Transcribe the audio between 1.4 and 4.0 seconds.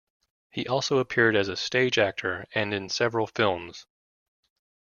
a stage actor and in several films.